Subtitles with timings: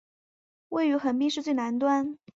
[0.69, 2.17] 位于横滨市最南端。